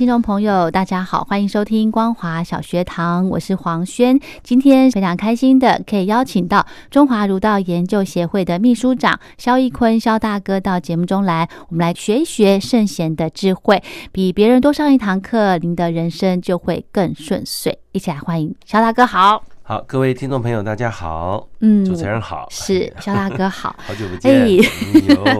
[0.00, 4.18] 听众朋友，大家好，欢迎收听光华小学堂，我是黄轩。
[4.42, 17.78] 今天非常开心的可以邀请到中华儒道研究协会的秘书长肖义坤肖大哥到节目中来，我们来学一学圣贤的智慧，比别人多上一堂课，您的人生就会更顺遂。
[17.92, 19.44] 一起来欢迎肖大哥，好。
[19.62, 21.49] 好，各位听众朋友，大家好。
[21.60, 24.42] 嗯，主持人好，是肖大哥好， 好久不见。
[24.42, 24.58] 哎，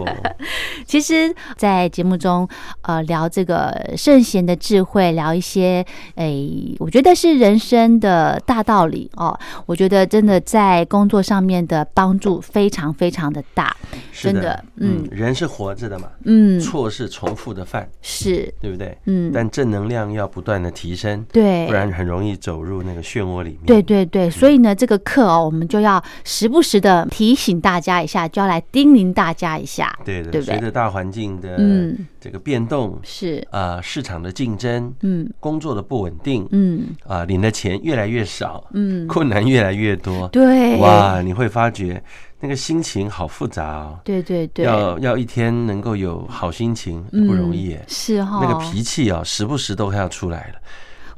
[0.86, 2.48] 其实，在节目中，
[2.82, 6.32] 呃，聊这个圣贤的智慧，聊一些，哎，
[6.78, 9.38] 我觉得是人生的大道理哦。
[9.66, 13.74] 我觉得真的在工作上面的帮助非常非常的大，
[14.12, 14.62] 真的。
[14.76, 18.96] 嗯，人是活着的嘛，嗯，错是重复的犯，是对不对？
[19.06, 23.60] 嗯，但正能量要不断的提升，对，不然很容易走入那个漩涡里面。
[23.66, 24.20] 对对对。
[24.20, 30.54] 对，所以呢，这个课哦，我们就要时不时的提醒大家一下，就要来叮咛大家一下，对的，对不对？
[30.54, 32.06] 随着大环境的嗯。
[32.20, 33.46] 这个变动，是。
[33.50, 36.88] 啊，市场的竞争，嗯，工作的不稳定，嗯。
[37.06, 42.02] 啊，领的钱越来越少，嗯，困难越来越多，对，哇，你会发觉
[42.38, 50.60] 那个心情好复杂哦，对对对，要要一天能够有好心情不容易，是哈，那个脾气啊，时不时都快要出来了。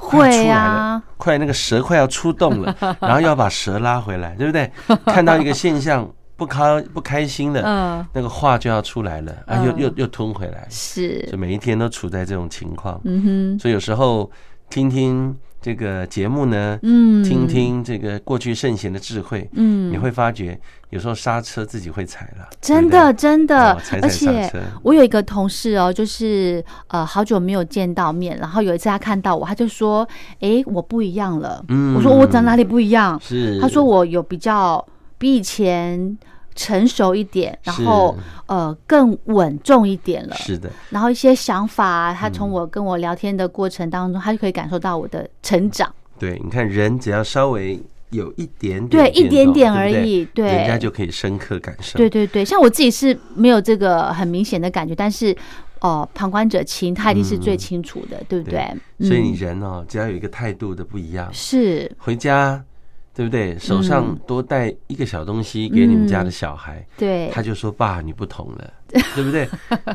[0.02, 4.70] 会啊，快那个蛇快要出洞了， 然后要把蛇拉回来，对不对？
[5.06, 14.30] 看到一个现象不开不开心的，嗯，那个话就要出来了，啊，又又又吞回来，是，就每一天都处在这种情况，嗯哼，所以有时候
[14.68, 15.34] 听听。
[15.62, 24.52] 这个节目呢，嗯，听听这个过去圣贤的智慧，嗯，你会发觉有时候刹车自己会踩了，真的真的，而且
[24.82, 30.06] 我有一个同事哦，就是呃好久没有见到面，然后有一次他看到我，他就说
[30.40, 33.16] ：“哎，我不一样了。”嗯，我说我在哪里不一样？
[33.22, 33.60] 是。
[33.60, 34.84] 他说我有比较
[35.16, 36.18] 比以前。
[36.54, 40.36] 成熟一点，然后呃更稳重一点了。
[40.36, 45.92] 是的，然后一些想法，他从我跟我聊天的过程当中，他就可以感受到我的成长。
[46.18, 47.80] 对，你看人只要稍微
[48.10, 51.96] 有一点点，对一点点而已，对，人家就可以深刻感受。
[51.96, 55.36] 对对对，像我自己是没有这个很明显的感觉，但是
[55.80, 58.68] 哦，旁观者清，他一定是最清楚的，对不对？
[59.00, 62.62] 所以你人哦，只要有一个态度的不一样，是回家。
[63.14, 63.58] 对不对？
[63.58, 68.72] 手上多带一个小东西给你们家的小孩，对，他就说：“爸，你不同了，
[69.14, 69.48] 对不对？”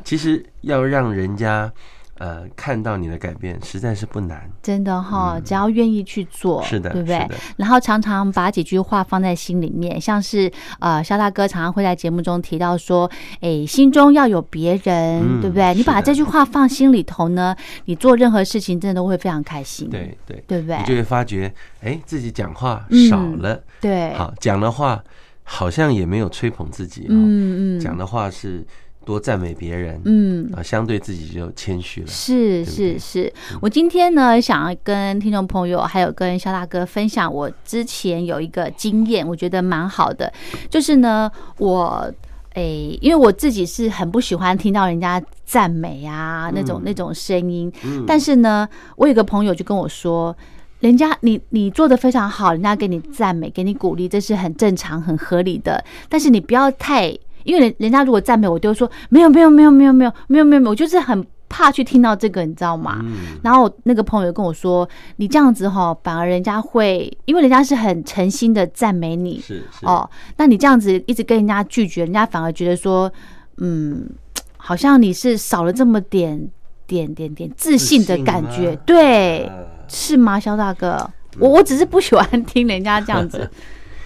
[0.05, 1.72] 其实要让人家
[2.19, 7.28] 呃看到你的改变，实在是不难，真的哈，只要愿意去做，是的，对不对？
[7.57, 13.09] 然后常常把几句话放在心里面，像是呃，肖大哥常常会在节目中提到说
[13.41, 15.73] ：“哎，心中要有别人，对不对？
[15.73, 20.77] 你把这句话放心里头呢，你做任何事情真的都会非常开心，对对，对不对？
[20.77, 25.01] 你就会发觉。”哎，自己讲话少了，对，好讲的话
[25.44, 28.66] 好像也没有吹捧自己，嗯嗯，讲的话是
[29.07, 32.07] 多赞美别人，嗯啊，相对自己就谦虚了。
[32.07, 40.31] 是是是，我今天呢，想要跟听众朋友还有跟肖大哥分享，我之前有一个经验，我觉得蛮好的，
[40.69, 42.13] 就是呢，我
[42.56, 47.72] 诶，因为我自己是很不喜欢听到人家赞美啊那种那种声音，
[48.06, 50.35] 但是呢，我有个朋友就跟我说。
[50.79, 55.83] 人家你你做的非常好，人家给你赞美，给你鼓励，这是很正常、很合理的。
[56.07, 57.12] 但是你不要太，
[57.47, 63.03] 因为人人家如果赞美我，就说没有没有没有没有没有没有没有，我就是很怕去听到这个，你知道吗？
[63.41, 73.11] 然后那个朋友跟我说，你这样子哈，反而人家会，因为人家是很诚心的赞美你，是哦，那你这样子一直跟人家拒绝，人家反而觉得说，
[73.57, 74.09] 嗯，
[74.57, 76.49] 好像你是少了这么点
[76.85, 79.49] 点点点自信的感觉，对。
[79.89, 81.09] 是吗，肖大哥？
[81.39, 83.49] 我我只是不喜欢听人家这样子，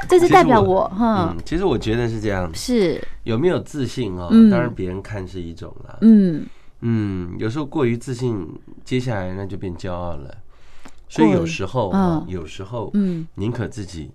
[0.08, 1.36] 这是代表我哈。
[1.46, 3.02] 其实我觉得是这样，是。
[3.24, 4.30] 有没有自信哦？
[4.50, 6.46] 当然别人看是一种啦，嗯。
[6.82, 8.48] 嗯，有时候过于自信，
[8.84, 10.36] 接下来那就变骄傲了。
[11.08, 14.10] 所以有时候啊，有时候嗯，宁可自己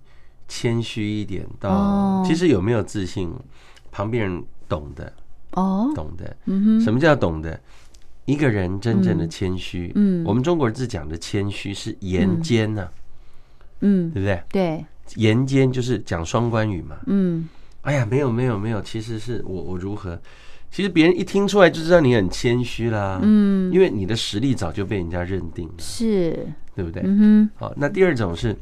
[0.47, 2.23] 谦虚一点，到哦。
[2.27, 3.31] 其实有没有自信，
[3.91, 5.13] 旁边人懂的，
[5.51, 6.35] 哦，懂的。
[6.45, 7.57] 嗯哼，什么叫懂的？
[8.25, 10.25] 一个人真正的谦虚，嗯。
[10.25, 12.89] 我们中国字讲的谦虚是言间呐、
[13.79, 14.43] 嗯，对不对？
[14.51, 16.97] 对，言间就是讲双关语嘛。
[17.07, 17.47] 嗯，
[17.81, 20.19] 哎呀，没有没有没有，其实是我我如何？
[20.69, 26.45] 其实别人一听出来就知道你很谦虚啦，嗯，因为你的实力早就被人家认定了，是，
[26.75, 27.01] 对不对？
[27.05, 28.53] 嗯好，那第二种是，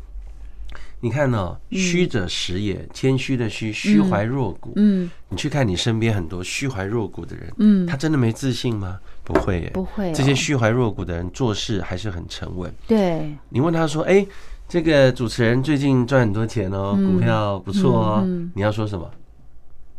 [0.99, 4.73] 你看哦，虚者实也，谦虚的虚，虚怀若谷。
[4.75, 5.09] 嗯。
[5.29, 8.99] 你去看你身边很多虚怀若谷的人，嗯，他真的没自信吗？
[9.23, 10.13] 不会耶，不会哦。
[10.15, 12.71] 这些虚怀若谷的人做事还是很沉稳。
[12.87, 14.25] 对，你问他说：“哎，
[14.67, 18.23] 这个主持人最近赚很多钱哦，嗯股票不错哦。
[18.55, 19.09] 你要说什么？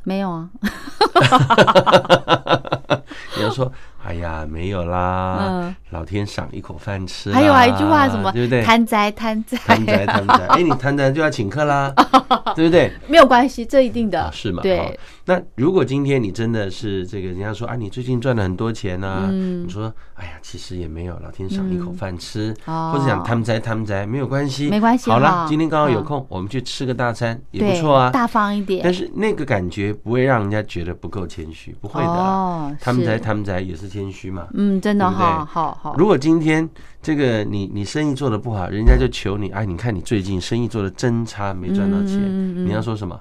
[0.05, 0.49] 没有啊，
[3.37, 3.71] 你要说
[4.07, 8.63] ：“哎呀，没有啦，嗯老天赏一口饭吃。”还有啊，一句话什么，对不对？
[8.63, 11.93] 贪财贪财，贪财贪财， 哎，你贪财就要请客啦，
[12.55, 12.93] 对不对？
[13.09, 14.59] 没有关系，这一定的啊，，是吗？
[14.59, 28.11] 好对，那如果今天你真的是这个，人家说啊，你最近赚了很多钱啊，嗯你说，哎呀，其实也没有，老天赏一口饭吃，哦或者讲贪财贪财，没有关系，没关系好了，今天刚好有嗯空，我们去吃个大餐也不错啊。
[28.11, 32.15] 大方一点，但是那个感觉不会让人家觉得不够谦虚，不会的啦。
[32.15, 34.47] 哦，贪财是贪财也是谦虚嘛。
[34.53, 36.69] 嗯，真的哈好好好，如果今天
[37.01, 43.19] 这个你你生意做的不好，人家就求你，哎，你看你最近生意做的真差，没赚到钱，你要说什么？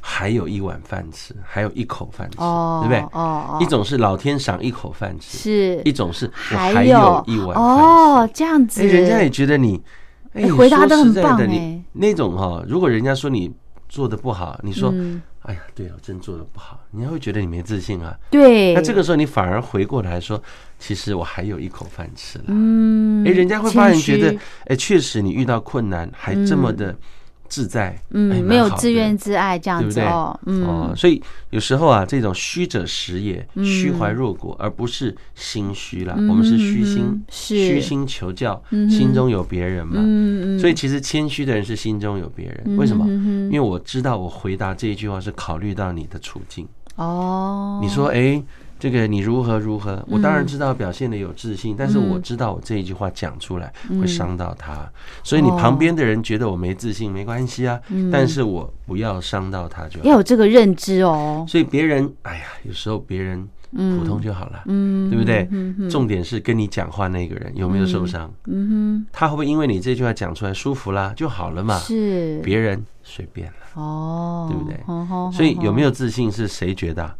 [0.00, 3.18] 还有一碗饭吃，还有一口饭吃，哦，对不对？
[3.18, 5.82] 哦，一种是老天赏一口饭吃，是。
[5.84, 9.80] 一种是我还还有一碗饭哦，这样子，人家也觉得你，
[10.34, 11.82] 哎，哎回答得说实很棒在的你哎。
[11.92, 13.52] 那种哈，如果人家说你
[13.88, 18.16] 做的不好，你说，嗯哎呀，对了，真做的不好，人家会觉得你没自信啊。
[18.30, 20.40] 对，那这个时候你反而回过来说，
[20.78, 22.44] 其实我还有一口饭吃了。
[22.48, 26.96] 嗯，哎，人家会发现觉得哎，确实你遇到困难还这么的
[27.52, 29.86] 自在，哎嗯，蛮没有自怨自艾这样？
[29.90, 36.14] 子哦，嗯，哦，所以有时候啊，这种虚者实也，嗯虚怀若谷，而不是心虚啦。
[36.16, 39.96] 嗯我们是虚嗯心嗯，是虚心求教，心中有别人嘛。
[39.98, 43.06] 嗯嗯，所以其实谦虚的人是心中有别人，为什么？
[43.06, 46.66] 因为我知道我回答这一句话是考虑到你的处境。
[46.96, 48.42] 哦，你说，哎，
[48.82, 50.04] 这个你如何如何？
[50.08, 54.90] 我嗯当然知道表现的有自信，但是我知道我这一句话讲出来会伤到他，
[55.22, 57.80] 所以你旁边的人觉得我没自信没关系啊，
[58.10, 60.04] 但是我不要伤到他就好。
[60.04, 65.48] 要有这个认知哦，所以别人，哎呀，有时候别人普通就好了，嗯，对不对？
[65.88, 71.78] 重点是跟你讲话那个人有没有受伤，嗯哼他会不会因为你这句话讲出来舒服啦就好了嘛，？
[71.78, 77.14] 是，别人随便了，哦，对不对所以有没有有自信是谁觉得啊？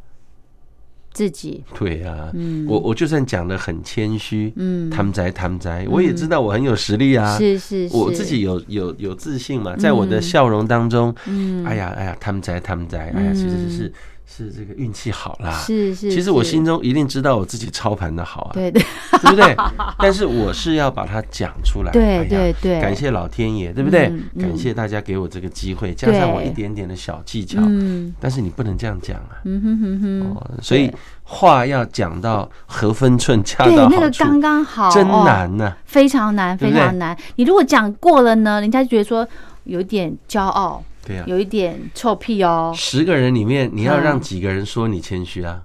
[1.13, 1.63] 自己？
[1.79, 2.67] 对啊、嗯。
[2.69, 4.91] 我我就算讲的很谦虚，嗯。
[4.91, 13.93] 贪财贪财，我也知道我很有实力啊，是是是，我自己有有有自信嘛，在我的笑容当中，嗯，哎呀哎呀，贪财贪财，哎呀，其实是
[14.35, 15.53] 是这个运气好啦。
[15.53, 18.83] 是是，其实我心中一定知道我自己操盘的好啊，对对
[19.21, 19.57] 对不对？
[19.99, 21.93] 但是我是要把它讲出来。
[21.93, 27.59] 对对对感谢老天爷，对不对感谢大家给我这个机会，加上我一点点的小技巧。
[27.61, 30.91] 嗯但是你不能这样讲啊，嗯哼哼哼，哦，所以
[31.25, 35.77] 话要讲到合分寸，恰对到那个刚刚好，真哦难呐。
[35.85, 37.17] 非常难，非常难。
[37.37, 39.27] 你如果讲过了呢，人家就觉得说
[39.65, 45.63] 有点骄傲，对呀，有一点臭屁哦，十个人里面你要让嗯几个人说你谦虚啊？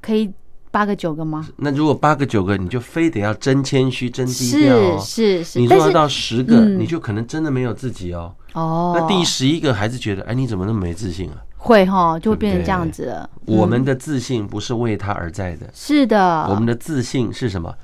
[0.00, 0.30] 可以
[0.70, 1.48] 八个九个吗？
[1.56, 5.42] 那如果八个九个，你就非得要真谦虚、真低调是哦。
[5.44, 8.34] 是你说要到十个，嗯你就可能真的没有自己哦。
[8.52, 11.36] 哦，那第十一个还是觉得，哎，你怎么那么没自信啊？
[11.56, 13.28] 会哈，就会变成这样子了。
[13.46, 17.74] 我们的自信不是为他而在的，是的，我们的自信是什么？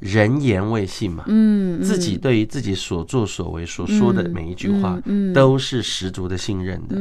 [0.00, 1.24] 人言未信嘛。
[1.26, 5.00] 嗯，自己对于自己所作所为所说的每一句话
[5.34, 6.96] 都是十足的信任的。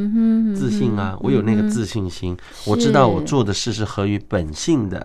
[0.55, 4.99] 自信啊，我有那个自信心，我知道我做的事是合于本性的，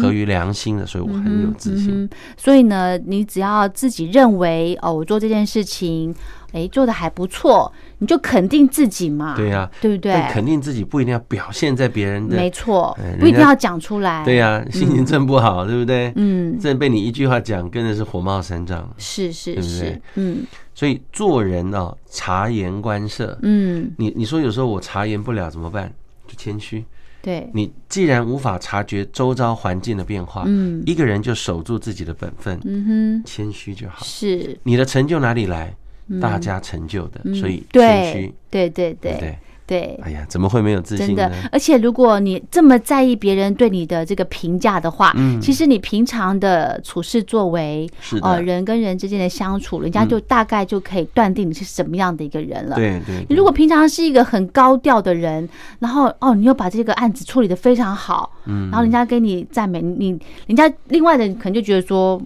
[0.00, 1.92] 合于良心的，所以我很有自信。
[1.92, 6.14] 嗯，所以呢，你只要自己认为哦，我做这件事情，
[6.52, 10.12] 哎，做的还不错，你就肯定自己嘛，对呀，对不对？
[10.30, 14.24] 肯定自己不一定要表现在别人的，没错不一定要讲出来。
[14.24, 16.12] 对呀，心情真不好，对不对？
[16.16, 18.88] 嗯，这被你一句话讲，真的是火冒三丈。
[18.98, 23.38] 是是是对不对，嗯所以做人哦，察言观色。
[23.42, 25.92] 嗯，你你说有时候我察言不了怎么办？
[26.26, 26.84] 就谦虚。
[27.20, 34.04] 对，你既然无法察觉周遭环境的变化，嗯一个人就守住自己的本分，嗯哼谦虚就，好。
[34.04, 35.72] 是，你的成就哪里来？
[36.20, 37.34] 大家成就的，嗯。
[37.34, 39.38] 所以谦对虚，对对对对不对？
[39.64, 41.30] 对，哎呀，怎么会没有自信呢？
[41.50, 45.40] 而且如果你这么在意别人对你的这个评价的话，嗯。
[45.40, 47.88] 其实你平常的处事作为，
[48.20, 52.76] 呃，人跟人之间的相处，人家就大概就可以断定你是什么样的一个人了。
[52.76, 58.68] 对对，你如果平常是一个很高调的人，然后哦，你又把这个案子处理的非常好，嗯。
[58.68, 60.10] 然后人家给你赞美，你
[60.48, 62.20] 人家另外的人可能就觉得说，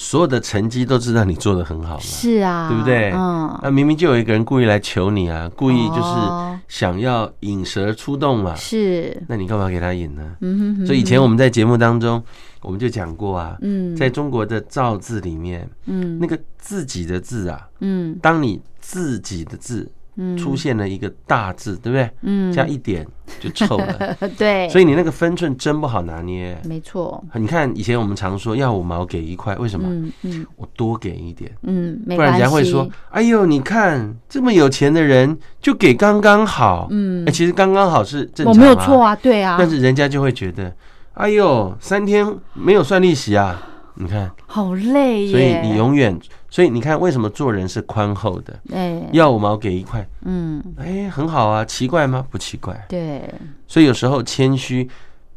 [0.00, 3.10] 所有的成绩都知道你做的很好嘛，是啊，对不对？
[3.12, 10.36] 嗯，那明明就有一个人故意来求你啊，故意就是哦想要引蛇出洞嘛，是，那你干嘛给他引呢？
[10.40, 12.22] 嗯哼哼，所以以前我们在节目当中，
[12.62, 16.16] 我们就讲过啊，嗯，在中国的造字里面，嗯。
[16.20, 18.16] 那个自己的字啊，嗯。
[18.22, 19.90] 当你自己的字嗯
[20.36, 22.10] 出现了一个大字，对不对？
[22.22, 23.06] 嗯加一点
[23.40, 26.58] 就臭了， 对，所以你那个分寸真不好拿捏。
[26.64, 29.88] 没错，你看以前我们常说要五毛给一块，为什么？
[29.88, 39.02] 嗯嗯我多给一点，嗯，不然，人家会说：“哎呦，你看这么有钱的人就给刚刚好。”嗯哎，其实刚刚好是正常，我没有错。
[39.02, 40.74] 啊，对啊，但是人家就会觉得
[41.14, 43.62] ：“哎呦，三天没有算利息啊！”
[44.00, 46.16] 你看，好累耶，所以你永远，
[46.48, 48.56] 所以你看为什么做人是宽厚的？
[48.72, 52.24] 哎，要五毛给一块，嗯，哎，很好啊，奇怪吗？
[52.30, 52.86] 不奇怪。
[52.88, 53.28] 对，
[53.66, 54.88] 所以有时候谦虚，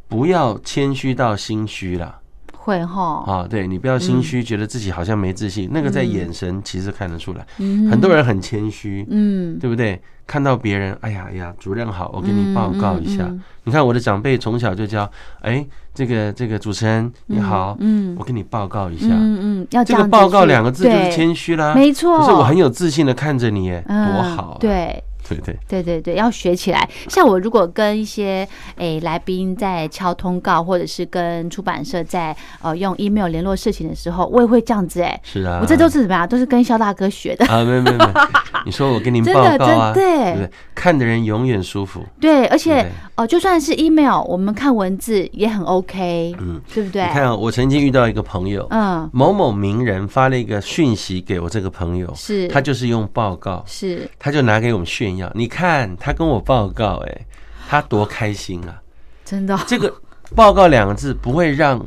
[0.08, 2.20] 不要谦虚到心虚啦。
[2.54, 7.44] 会哈，啊，对你不要心虚，觉得自己好像没自信，那个在眼神其实看得出来。
[7.58, 10.00] 嗯很多人很谦虚，嗯，对不对？
[10.32, 13.44] 看到别人，哎呀哎呀，主任好，我给你报告一下嗯嗯嗯。
[13.66, 15.12] 你看我的长辈从小就教，
[15.42, 19.08] 哎，这个这个主持人你好，嗯我给你报告一下。
[19.10, 24.58] 嗯嗯，要这个报告两个字就是谦虚啦，没错可是我很有自信的看着你，多好啊！
[24.62, 25.04] 对。
[25.36, 26.88] 对 对，对对对，要学起来。
[27.10, 35.60] 像我如果跟一些诶来宾在敲通告，或者是跟出版社在呃用 email 联络事情的时候，我也会这样子哎、是啊。
[35.62, 36.28] 我这都是怎么样？
[36.28, 37.46] 都是跟肖大哥学的。
[37.48, 38.12] 啊，没有没有没有，
[38.66, 40.52] 你说我跟您真的报告啊，真的对？
[40.76, 42.04] 看的人永远舒服。
[42.20, 47.04] 对，而且哦呃，就算是 email，我们看文字也很 OK，嗯，对不对？
[47.04, 57.26] 你看啊，我曾经遇到一个朋友，嗯，某某名人发了一个讯息给我这个朋友，是他就是用报告，是他就拿给我们炫耀，你看他跟我报告，哎，
[57.68, 58.82] 他多开心啊！
[59.26, 59.94] 真的，这个
[60.36, 61.86] 报告两个字不会让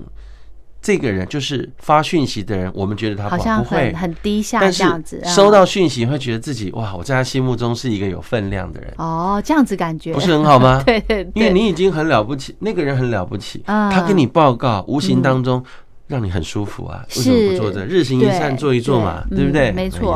[0.81, 3.97] 这个人，就是发讯息的人，我们觉得他不好，像不会很。
[4.03, 5.21] 很低下但是这样子。
[5.23, 10.83] 嗯收到讯息会觉得自己哇，我在他心目中是一个有分量的人，哦，这样子感觉不是很好吗？
[10.87, 11.03] 对
[11.35, 15.63] 因为你已经很了不起，那个人很了不起，嗯他跟你报告，无形当中
[16.07, 17.05] 让你很舒服啊。
[17.17, 17.85] 为什么不做这？
[17.87, 19.71] 日行一善，对做一做嘛，对对不对？
[19.71, 20.15] 嗯没错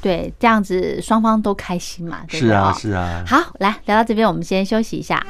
[0.00, 3.24] 对这样子双方都开心嘛，对不是啊，是啊。
[3.26, 5.24] 好，来聊到这边，我们先休息一下。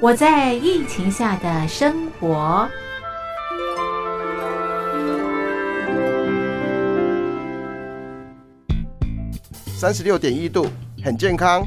[0.00, 2.68] 我在疫情下的生活。
[9.76, 10.66] 三十六点一度，
[11.04, 11.66] 很健康。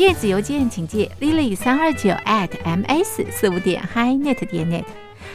[0.00, 4.84] 电子邮件请借 lily 三二九 at ms 四五点 hi net 点 net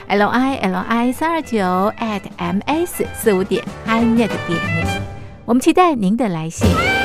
[0.08, 1.60] l i l i 三二九
[2.00, 5.02] at ms 四五点 hi net 点 net。
[5.46, 7.05] 我们期待您的来信。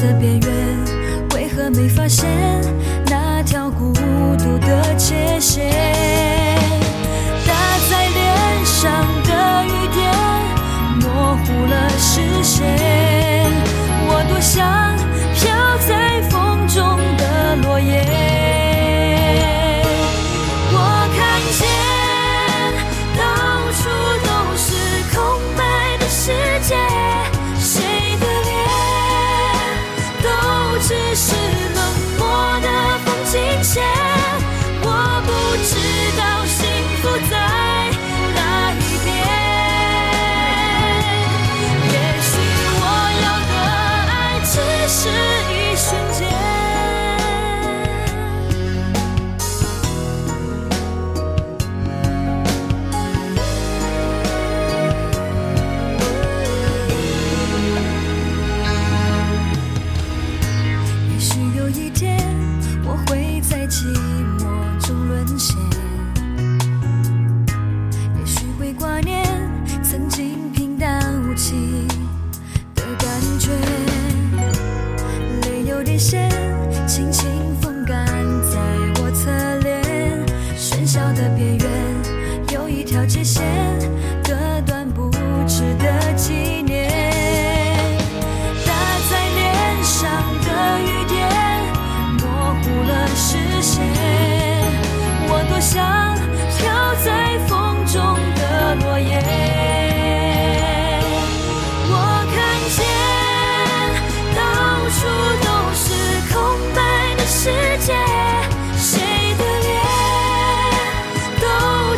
[0.00, 0.48] 的边缘，
[1.34, 2.28] 为何没发现
[3.06, 5.77] 那条孤独的界限？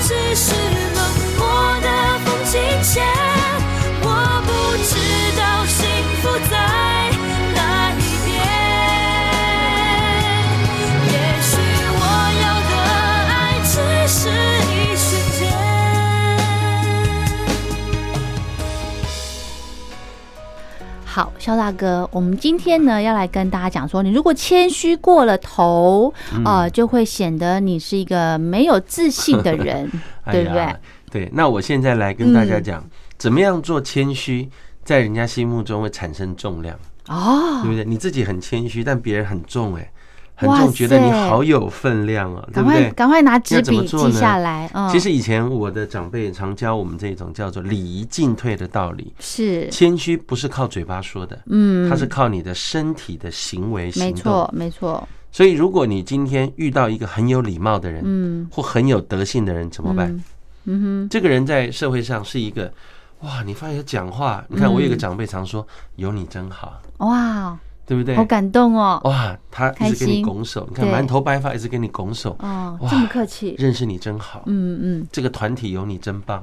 [0.01, 0.70] 只是
[21.21, 26.43] 好，肖大哥，我们今天呢要来跟大家讲说，你如果谦虚过了头，嗯。
[26.47, 29.87] 呃，就会显得你是一个没有自信的人，
[30.33, 30.59] 对不对？
[30.63, 30.81] 哎
[31.11, 32.63] 对，那我现在来跟大家嗯。
[32.63, 32.85] 讲，
[33.19, 34.49] 怎么样做谦虚，
[34.83, 36.75] 在人家心目中会产生重量，
[37.09, 37.61] 哦。
[37.63, 37.85] 对，不对？
[37.85, 39.93] 你自己很谦虚，但别人很重，哎，
[40.41, 42.91] 很哇重，觉得你塞好有分量哦，对赶快不对？
[42.93, 49.13] 赶快拿纸笔记下来，嗯，其实以前我的长辈常教我们这种叫做礼仪进退的道理。
[49.21, 54.11] 是，谦虚不是靠嘴巴说的，嗯，它是靠你的身体的行为行动。
[54.11, 60.09] 没错，没错，所以，如果你今天遇到一个很有礼貌的人，嗯或很有德性的人，怎么办？
[60.09, 60.25] 嗯
[60.65, 62.73] 嗯哼，这个人在社会上是一个，
[63.21, 63.43] 哇！
[63.45, 68.15] 你发现讲话，你看我有一个长辈常说：“有你真好”，哇，对不对？
[68.17, 76.43] 好感动哦，哇，他一直跟你拱手，你看对满头白发一直跟你拱手，哦，哇这么客气，认识你真好，嗯嗯，这个团体有你真棒，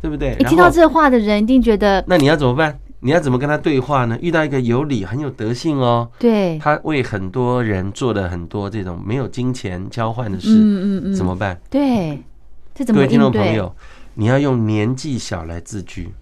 [0.00, 0.30] 对不对？
[0.30, 2.78] 然一听到这话的人一定觉得，那你要怎么办？
[3.04, 4.16] 你要怎么跟他对话呢？
[4.20, 11.60] 遇到一个有理、很有德性哦，对，他为很多人做了很多这种没有金钱交换的事，嗯嗯嗯，怎么办？
[11.68, 12.22] 对？
[12.74, 13.32] 这怎么各位听众？
[13.32, 13.74] 朋友，
[14.14, 16.12] 你要用年纪小来自居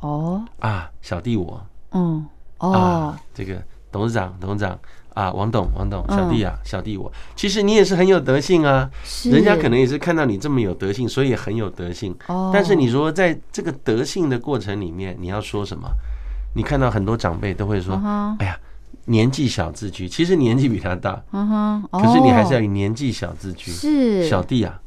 [0.00, 2.26] 哦，啊，小弟我嗯，
[2.58, 3.54] 哦啊，，这个
[3.90, 4.78] 董事长，董事长。
[5.12, 6.16] 啊，王董，王董，嗯。
[6.16, 12.16] 小弟啊，小弟我，其实你也是很有德性啊，是，人家可能也是看到你这么有德性，所以也很有德性。
[12.28, 15.90] 哦，但是你说在这个德性的过程里面，你要说什么？
[16.54, 18.58] 你看到很多长辈都会说嗯哼：“哎呀，
[19.06, 23.72] 年纪小自居，其实年纪比他大，嗯哼，可是你还是要哦以年纪小自居。
[23.72, 24.80] 是小弟啊，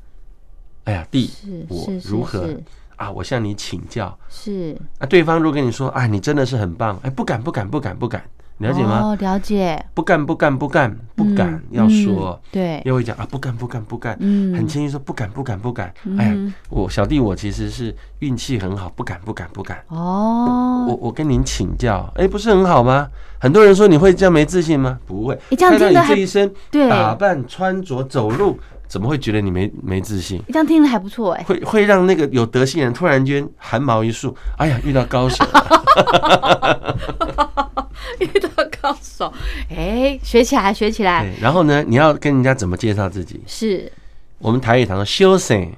[0.85, 1.29] 哎呀，弟，
[1.67, 2.49] 我如何？
[2.95, 3.11] 啊？
[3.11, 4.17] 我向你请教。
[4.29, 4.77] 是。
[4.99, 8.23] 啊，对方如果跟你说，啊，你真的是很棒，哎，不敢，不敢，不敢，不敢，
[8.59, 9.01] 了解吗？
[9.03, 15.93] 哦，了解，不干，不干，不干，不敢嗯，要说嗯，对，又会讲啊，不干，不干，不干，嗯很轻易说不敢，不敢，不敢。
[16.17, 19.83] 哎呀嗯，我小弟我其实是运气很好，不敢，不敢，不敢。
[19.87, 23.07] 哦，我我跟您请教，哎，不是很好吗？
[23.39, 24.97] 很多人说你会这样没自信吗？
[25.05, 30.41] 不会，你这样听着还这一身对打扮、穿着、走路，怎么会觉得你没没自信？
[30.47, 36.95] 这样听着还不错哎，会会让那个有德性人突然间汗毛一竖，哎呀，遇到高手了。
[38.19, 38.49] 遇到
[38.81, 39.33] 高手，
[39.69, 43.41] 哎，学起来，学起来，对，然后呢，你要跟人家怎么介绍自己？
[43.47, 43.91] 是。
[44.39, 45.71] 我们台语常说修身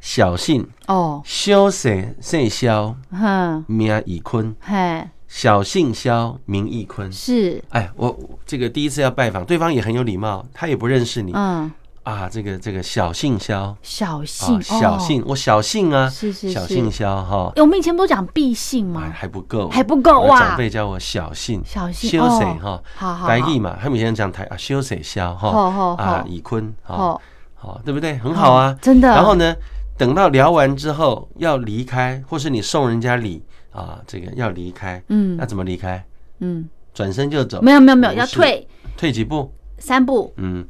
[0.00, 7.10] 小信，哦，修身姓萧，哼，名以坤，嘿，小姓萧，名义坤。
[7.10, 11.32] 是，哎，我我这个第一次要拜访，对方也很有礼貌，他也不认识你。
[11.34, 11.70] 嗯，
[12.02, 12.28] 啊。
[12.28, 16.52] 这个这个小姓萧小姓啊，，小哦姓，我小姓啊，是是是。
[16.52, 19.12] 小姓萧哈，我们以前不都讲必姓哎吗？
[19.14, 20.38] 还不够，还不够哇。
[20.38, 22.58] 长辈叫我小姓，小姓修身哦。
[22.62, 23.28] 哈，好好好。
[23.28, 27.20] 台语嘛，他们以前讲台啊，修谁萧好好哈啊好，以坤哈，哦，
[27.54, 28.16] 好，对不对？
[28.18, 29.08] 很好啊，真的。
[29.08, 29.54] 然后呢，
[29.96, 35.36] 等到聊完之后要离开，或是你送人家礼啊，这个要离开，嗯。
[35.36, 36.04] 那怎么离开？
[36.40, 37.60] 嗯，转身就走？
[37.60, 38.66] 没有没有没有，要退。
[38.96, 39.52] 退几步？
[39.78, 40.66] 三步，嗯，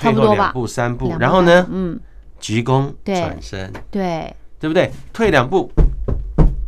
[0.00, 1.98] 退后两步、三步然后呢，嗯，
[2.38, 3.14] 鞠躬对。
[3.20, 4.90] 转身，对，对不对？
[5.12, 5.70] 退两步，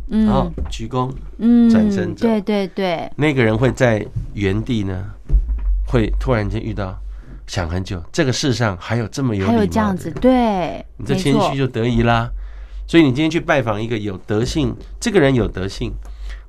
[0.07, 2.27] 然后嗯鞠躬，嗯，转身走。
[2.27, 5.05] 对对对，那个人会在原地呢，
[5.87, 6.95] 会突然间遇到，
[7.47, 12.29] 想很久，这个世上还有这么有还有这样子，对，你这谦虚就得意啦。
[12.85, 15.93] 所以你今天去拜访一个有德性，这个人有德性，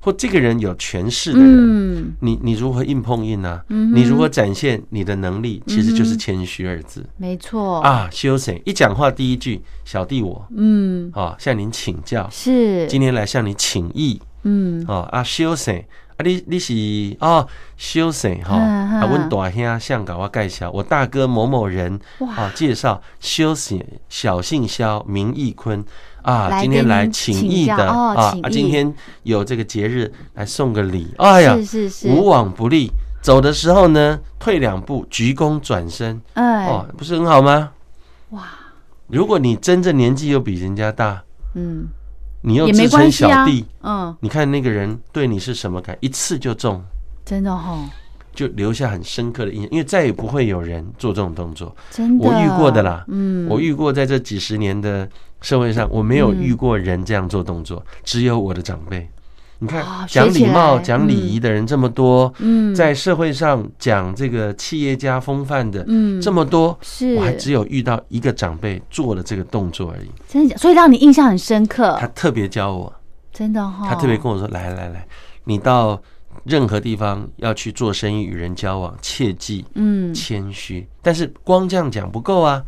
[0.05, 2.13] 或这个人有权势的人，嗯。
[2.19, 5.63] 你你如何硬碰硬呢、嗯你如何展现你的能力？
[5.65, 8.07] 其实就是谦虚二字、没错，啊。
[8.11, 10.45] 修身一讲话第一句，小弟我。
[10.55, 14.21] 嗯，啊向您请教，是，今天来向你请益。
[14.43, 14.85] 嗯。
[14.85, 15.83] 啊啊修身
[16.17, 16.73] 啊你你是
[17.19, 21.99] 哦修身哈啊，阮大兄向搞我介绍，我大哥某某人
[22.35, 25.83] 啊介绍修身小姓肖名义坤
[26.21, 32.89] 啊，今天来请请益的啊啊，今天有这个节日来送个礼，哎呀，是是是，无往不利。
[33.21, 37.71] 走的时候呢，退两步，鞠躬转身，哎，哦，不是很好吗？
[38.29, 38.43] 哇，
[39.07, 41.23] 如果你真正年纪又比人家大，
[41.55, 41.87] 嗯，
[42.45, 45.97] 你又也没自称关系啊小弟，，嗯，你看那个人对你是什么感？
[45.99, 46.79] 一次就中，
[47.25, 47.89] 真的哈，
[48.35, 51.75] 就留下很深刻的印象，因为再也不会有人做这种动作。
[51.89, 55.09] 真的，我遇过的啦，嗯，我遇过在这几十年的
[55.41, 56.43] 社会上，我没有嗯。
[56.43, 59.09] 遇过人这样做动作，只有我的长辈。
[59.59, 66.21] 你看哦，讲礼貌、讲礼仪的人这么多，嗯，在社会上讲这个企业家风范的嗯。
[66.21, 67.15] 这么多，是。
[67.15, 70.09] 我还只有遇到一个长辈做了这个动作而已。
[70.27, 71.97] 真的假，所以让你印象很深刻。
[71.99, 72.93] 他，特别教我，
[73.31, 75.07] 真的哈，他特别跟我说：“来来来，
[75.45, 76.01] 你到
[76.43, 80.85] 任何地方要去做生意、与人交往，切记嗯，谦虚。
[81.01, 82.61] 但是光这样讲不够啊，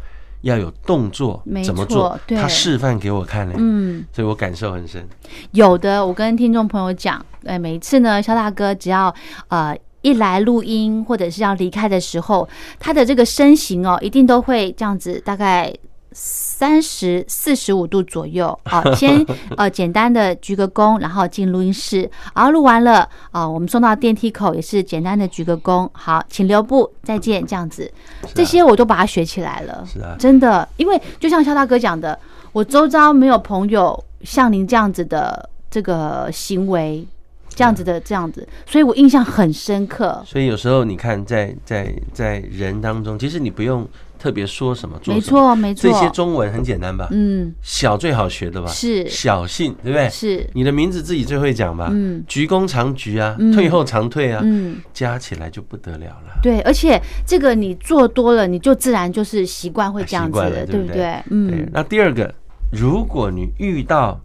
[0.48, 2.20] 要有动作，怎么做？
[2.26, 4.06] 对他示范给我看了，嗯。
[4.12, 5.08] 所以我感受很深。
[5.52, 9.14] 有的，我跟听众朋友讲，哎，每一次呢，肖大哥只要
[9.50, 12.48] 呃一来录音或者是要离开的时候，
[12.80, 15.74] 他的这个身形哦，一定都会这样子，大概。
[16.20, 18.48] 三十四十五度左右。
[18.66, 19.24] 啊，先
[19.56, 27.92] 呃简单的鞠个躬，然后进录音室，然后录完了啊，我们送到电梯口也是简单的鞠个躬，好，请留步，再见，这样子，
[28.34, 29.86] 这些我都把它学起来了。
[29.86, 32.18] 是啊，真的，因为就像肖大哥讲的，
[32.52, 37.06] 我周遭没有朋友像您这样子的这个行为，
[37.50, 40.24] 这样子的这样子，所以我印象很深刻。
[40.26, 47.08] 所以有时候你看在，在在人当中，其实你不用特别说什么，做没什么，错，没错这，些中文很简单吧？
[47.12, 48.68] 嗯，小最好学的吧？
[48.70, 50.10] 是小姓，对不对？
[50.10, 51.90] 是，你的名字自己最会讲吧？
[51.92, 56.40] 嗯鞠躬常鞠啊，嗯退后常退啊，嗯，加起来就不得了了。
[56.42, 60.96] 对，而且这个你做多了，你就自然就是习惯会这样子的，对不对不对？
[60.96, 62.34] 对嗯，，那第二个，
[62.72, 64.20] 如果你遇到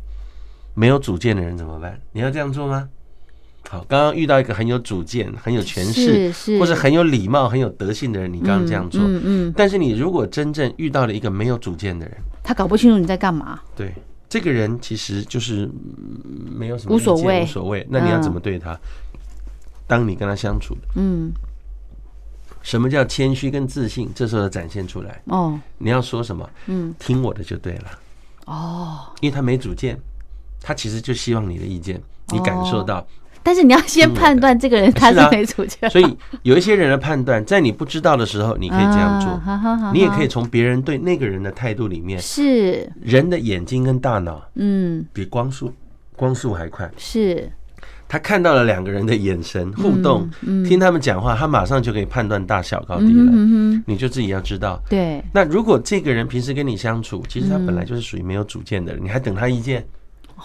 [0.75, 1.99] 没有主见的人怎么办？
[2.13, 2.89] 你要这样做吗？
[3.73, 6.31] 好，刚刚遇到一个很有主见、很有权势，
[6.61, 9.01] 或者很有礼貌、很有德性的人，你刚刚这样做。
[9.01, 13.95] 嗯嗯嗯，但是你如果真正遇到了一个没有主见的人，他搞不清楚你在干嘛，对
[14.29, 17.87] 这个人其实就是嗯没有什么所谓无所谓。
[17.89, 18.79] 那你要嗯怎么对他？
[19.87, 21.33] 当你跟他相处，嗯，
[22.61, 24.11] 什么叫谦虚跟自信？
[24.15, 25.23] 这时候展现出来。
[25.29, 26.47] 哦，你要说什么？
[26.67, 27.85] 嗯，听我的就对了。
[28.45, 29.99] 哦，因为他没主见，
[30.61, 33.07] 他其实就希望你的意见，你感受到
[33.43, 39.31] 但是你要先判断这个人他是没主见，所以有一些人的判断，在你不知道的时候，你可以这样做。
[39.31, 42.91] 啊好好好，你也可以从别人对那个人的态度里面，是。
[43.01, 45.05] 人的眼睛跟大脑嗯。
[45.13, 45.73] 比光速
[46.17, 46.91] 光速还快。
[46.97, 47.51] 是。
[48.09, 50.29] 他看到了两个人的眼神互动，
[50.69, 53.33] 听他们讲话，他马上就可以判断大小高低了。
[53.87, 54.79] 你就自己要知道。
[54.89, 55.25] 对。
[55.33, 59.87] 那如果这个人平时跟你相处，其实他本来就是属于没有主见的人，你还等他意见，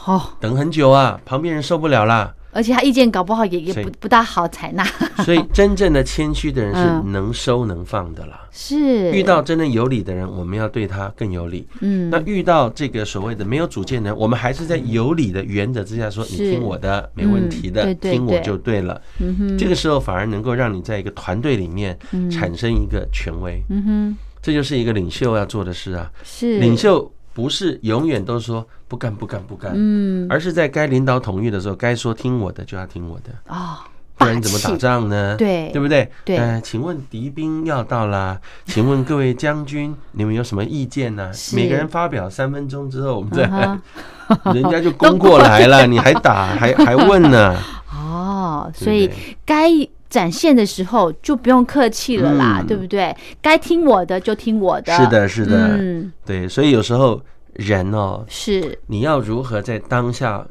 [0.05, 2.33] 哦，等很久啊，旁边人受不了啦。
[2.51, 4.83] 而且他意见搞不好也也不不大好采纳，
[5.23, 7.11] 所以真正的谦虚的人是嗯。
[7.11, 8.47] 能收能放的啦。
[8.51, 9.11] 是。
[9.11, 11.67] 遇到真正有理的人，我们要对他更有理。
[11.81, 12.09] 嗯。
[12.09, 18.99] 那遇到这个所谓的没有主见的人，我们还是在有理的原则之下说，你听我的，没问题的，听我就对了。
[19.19, 19.57] 嗯哼。
[19.57, 21.97] 这个时候反而能够让你在一个团队里面
[22.31, 24.17] 产生一个权威，嗯哼。
[24.41, 26.09] 这就是一个领袖要做的事啊。
[26.23, 26.59] 是。
[26.59, 30.25] 领袖不是永远都说不干不干不干，嗯。
[30.27, 33.77] 而是在该领导统御的时候，该说听我的就要听我的，哦，
[34.17, 35.35] 不然怎么打仗呢？
[35.37, 36.09] 对对不对？
[36.25, 36.35] 对。
[36.35, 41.31] 呃，请问敌兵要到啦，请问各位将军， 你们有什么意见呢？
[41.31, 41.55] 是。
[41.55, 43.79] 每个人发表三分钟之后，我们再嗯
[44.55, 47.55] 人家就 攻过来了，你还打还还问呢？
[47.93, 49.11] 哦，所以
[49.45, 49.69] 该
[50.09, 52.67] 展现的时候就不用客气了啦，嗯。
[52.67, 53.15] 对不对？
[53.41, 57.21] 该听我的就听我的，是的，是的，嗯，对，所以有时候
[57.53, 58.77] 人哦，是。
[58.87, 60.45] 你要如何在当下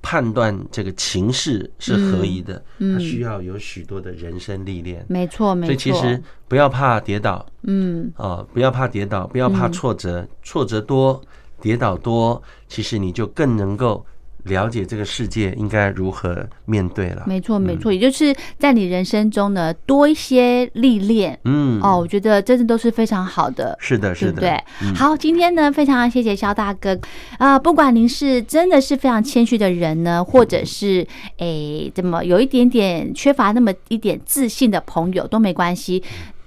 [0.00, 5.04] 判断这个情势是合宜的，嗯它需要有许多的人生历练。
[5.08, 5.66] 没错，没错。
[5.66, 5.74] 所。
[5.74, 9.72] 以其实不要怕跌倒嗯，哦、不要怕跌倒，不要怕嗯。
[9.72, 11.20] 挫折，挫折多，
[11.60, 14.04] 跌倒多，其实你就更能够
[14.44, 17.22] 了解这个世界应该如何面对了。
[17.26, 21.38] 没错，没错，也就是在你人生中呢多一些历练。
[21.44, 23.76] 嗯，哦，，我觉得真的都是非常好的。
[23.80, 24.50] 是的，是的，不对？
[24.82, 26.98] 嗯好，今天呢，非常谢谢肖大哥。
[27.38, 31.06] 啊，不管您是真的是非常谦虚的人呢，或者是
[31.38, 36.02] 诶怎么有一点点缺乏那么一点自信的朋友都没关系。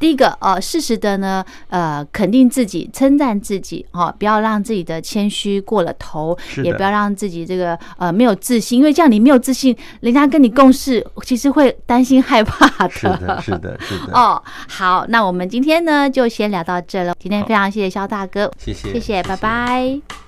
[0.05, 12.91] 第一个，呃，适时的呢，呃，肯定自己，称赞自己，哦，不要让自己的谦虚过了头，也不要让自己这个呃没有自信，因为这样你没有自信，人家跟你共事，其实会担心害怕的。
[12.91, 14.13] 是的，是的，是的。
[14.13, 14.39] 哦，
[14.69, 17.15] 好，那我们今天呢就先聊到这了。
[17.19, 19.99] 今天非常谢谢肖大哥，谢谢，谢谢，拜拜。
[20.07, 20.24] 这